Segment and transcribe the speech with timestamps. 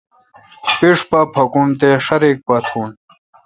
[0.77, 2.89] پِِݭ پا پھکون تے ݭا ریک پا تھون۔